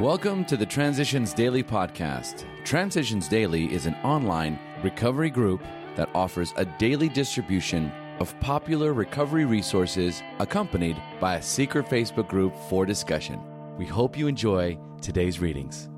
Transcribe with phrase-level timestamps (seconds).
[0.00, 2.46] Welcome to the Transitions Daily podcast.
[2.64, 5.62] Transitions Daily is an online recovery group
[5.96, 12.56] that offers a daily distribution of popular recovery resources accompanied by a secret Facebook group
[12.70, 13.38] for discussion.
[13.76, 15.90] We hope you enjoy today's readings.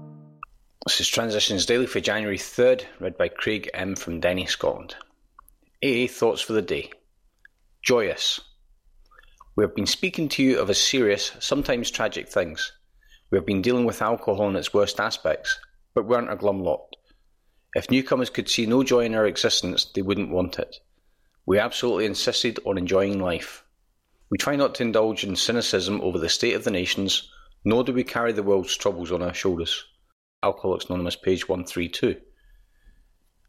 [0.84, 3.94] This is Transitions Daily for January 3rd, read by Craig M.
[3.94, 4.96] from Denny, Scotland.
[5.84, 6.90] AA Thoughts for the Day.
[7.80, 8.40] Joyous.
[9.54, 12.72] We have been speaking to you of a serious, sometimes tragic things.
[13.34, 15.58] We have been dealing with alcohol in its worst aspects,
[15.92, 16.94] but we aren't a glum lot.
[17.74, 20.76] If newcomers could see no joy in our existence, they wouldn't want it.
[21.44, 23.64] We absolutely insisted on enjoying life.
[24.30, 27.28] We try not to indulge in cynicism over the state of the nations,
[27.64, 29.84] nor do we carry the world's troubles on our shoulders.
[30.44, 32.20] Alcoholics Anonymous, page 132.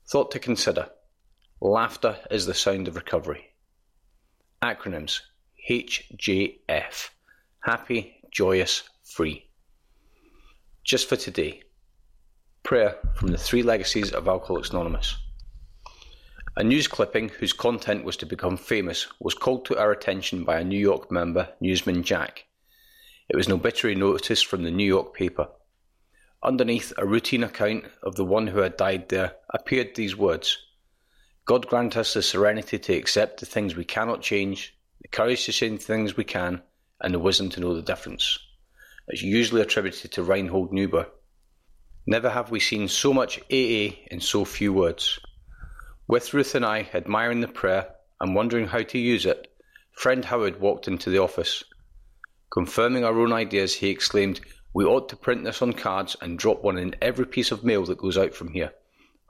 [0.09, 0.89] Thought to consider.
[1.61, 3.53] Laughter is the sound of recovery.
[4.63, 5.19] Acronyms
[5.69, 7.09] HJF.
[7.59, 9.44] Happy, joyous, free.
[10.85, 11.63] Just for today.
[12.61, 15.17] Prayer from the Three Legacies of Alcoholics Anonymous.
[16.57, 20.59] A news clipping whose content was to become famous was called to our attention by
[20.59, 22.45] a New York member, newsman Jack.
[23.27, 25.47] It was an obituary notice from the New York paper.
[26.43, 30.55] Underneath a routine account of the one who had died there appeared these words
[31.45, 35.51] God grant us the serenity to accept the things we cannot change, the courage to
[35.51, 36.61] say the things we can,
[37.01, 38.37] and the wisdom to know the difference.
[39.07, 41.07] It's usually attributed to Reinhold Niebuhr.
[42.07, 45.19] Never have we seen so much AA in so few words.
[46.07, 47.87] With Ruth and I admiring the prayer
[48.19, 49.51] and wondering how to use it,
[49.91, 51.63] friend Howard walked into the office.
[52.51, 54.41] Confirming our own ideas, he exclaimed,
[54.73, 57.85] We ought to print this on cards and drop one in every piece of mail
[57.85, 58.73] that goes out from here.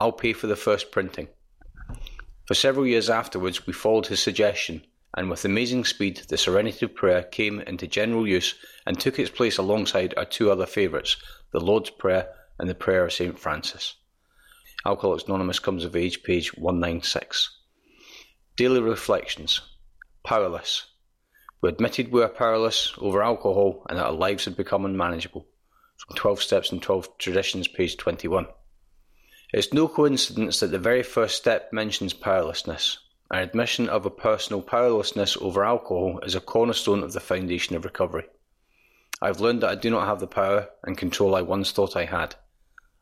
[0.00, 1.28] I'll pay for the first printing.
[2.46, 4.86] For several years afterwards, we followed his suggestion
[5.16, 9.56] and with amazing speed the Serenity Prayer came into general use and took its place
[9.56, 11.16] alongside our two other favourites,
[11.52, 12.28] the Lord's Prayer
[12.58, 13.38] and the Prayer of St.
[13.38, 13.94] Francis.
[14.84, 17.50] Alcoholics Anonymous comes of age, page 196.
[18.56, 19.60] Daily Reflections
[20.22, 20.84] Powerless.
[21.60, 25.46] We admitted we were powerless over alcohol and that our lives had become unmanageable.
[25.96, 28.46] From 12 Steps and 12 Traditions, page 21.
[29.52, 32.98] It's no coincidence that the very first step mentions powerlessness.
[33.28, 37.84] An admission of a personal powerlessness over alcohol is a cornerstone of the foundation of
[37.84, 38.28] recovery.
[39.20, 41.96] I have learned that I do not have the power and control I once thought
[41.96, 42.36] I had.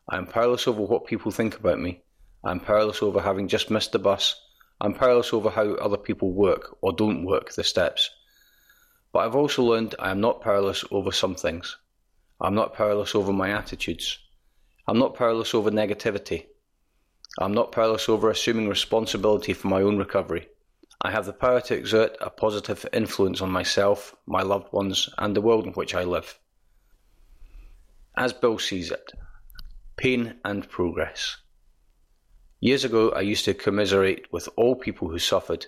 [0.09, 2.03] I am powerless over what people think about me.
[2.43, 4.41] I am powerless over having just missed the bus.
[4.81, 8.11] I am powerless over how other people work or don't work the steps.
[9.13, 11.77] But I've also learned I am not powerless over some things.
[12.41, 14.19] I'm not powerless over my attitudes.
[14.89, 16.47] I'm not powerless over negativity.
[17.39, 20.49] I am not powerless over assuming responsibility for my own recovery.
[21.03, 25.35] I have the power to exert a positive influence on myself, my loved ones, and
[25.35, 26.39] the world in which I live.
[28.17, 29.13] As Bill sees it,
[29.97, 31.37] pain and progress.
[32.61, 35.67] Years ago, I used to commiserate with all people who suffered.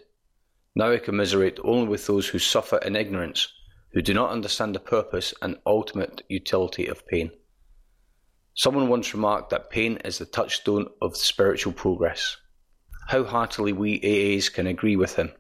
[0.75, 3.53] Now I commiserate only with those who suffer in ignorance,
[3.93, 7.33] who do not understand the purpose and ultimate utility of pain.
[8.59, 12.39] Someone once remarked that pain is the touchstone of spiritual progress.
[13.09, 15.33] How heartily we AAs can agree with him,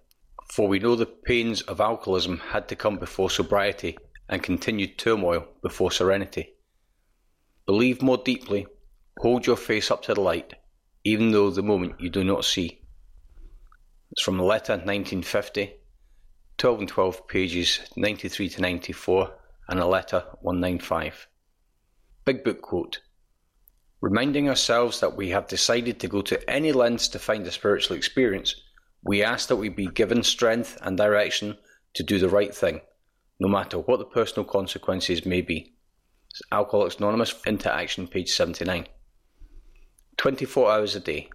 [0.52, 3.96] for we know the pains of alcoholism had to come before sobriety
[4.28, 6.56] and continued turmoil before serenity.
[7.64, 8.66] Believe more deeply,
[9.18, 10.52] hold your face up to the light,
[11.02, 12.82] even though the moment you do not see.
[14.10, 15.72] It's from a letter 1950,
[16.58, 19.32] 12 and 12 pages 93 to 94,
[19.70, 21.28] and a letter 195.
[22.26, 23.00] Big Book quote
[24.08, 27.96] Reminding ourselves that we have decided to go to any lengths to find a spiritual
[27.96, 28.54] experience,
[29.02, 31.58] we ask that we be given strength and direction
[31.94, 32.82] to do the right thing,
[33.40, 35.74] no matter what the personal consequences may be.
[36.30, 38.86] It's Alcoholics Anonymous into action, page 79.
[40.18, 41.28] 24 hours a day.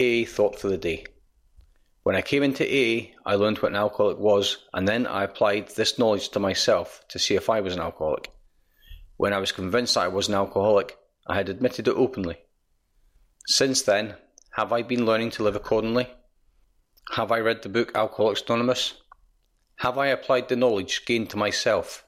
[0.00, 1.06] A thought for the day.
[2.02, 5.68] When I came into AA, I learned what an alcoholic was, and then I applied
[5.68, 8.30] this knowledge to myself to see if I was an alcoholic.
[9.16, 10.98] When I was convinced that I was an alcoholic,
[11.30, 12.38] I had admitted it openly.
[13.46, 14.16] Since then,
[14.56, 16.08] have I been learning to live accordingly?
[17.12, 18.94] Have I read the book Alcoholics Anonymous?
[19.76, 22.04] Have I applied the knowledge gained to myself?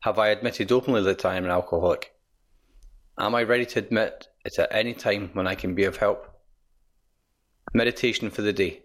[0.00, 2.12] Have I admitted openly that I am an alcoholic?
[3.16, 6.26] Am I ready to admit it at any time when I can be of help?
[7.72, 8.82] Meditation for the day.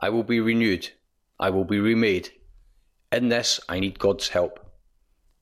[0.00, 0.90] I will be renewed.
[1.38, 2.30] I will be remade.
[3.12, 4.58] In this, I need God's help.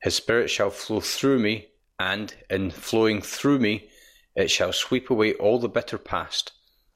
[0.02, 1.68] His Spirit shall flow through me
[1.98, 3.88] and, in flowing through me,
[4.36, 6.52] it shall sweep away all the bitter past.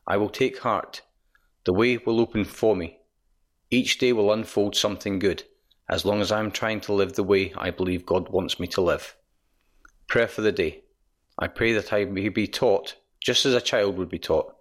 [0.06, 1.02] I will take heart.
[1.64, 2.98] The way will open for me.
[3.70, 5.44] Each day will unfold something good,
[5.88, 8.66] as long as I am trying to live the way I believe God wants me
[8.68, 9.16] to live.
[10.08, 10.84] Prayer for the day.
[11.38, 14.54] I pray that I may be taught just as a child would be taught.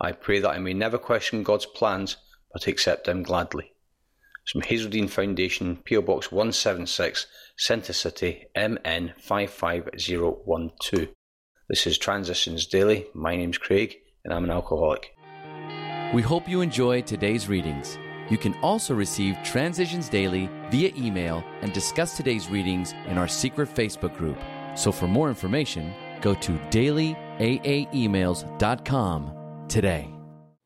[0.00, 2.16] I pray that I may never question God's plans,
[2.52, 3.72] but accept them gladly.
[4.46, 7.26] From Hazelden Foundation, PO Box 176,
[7.56, 11.08] Centre City, MN 55012.
[11.68, 13.06] This is Transitions Daily.
[13.14, 13.94] My name's Craig,
[14.24, 15.14] and I'm an alcoholic.
[16.12, 17.96] We hope you enjoyed today's readings.
[18.28, 23.68] You can also receive Transitions Daily via email and discuss today's readings in our secret
[23.68, 24.38] Facebook group.
[24.74, 29.32] So for more information, go to dailyaaemails.com
[29.68, 30.19] today.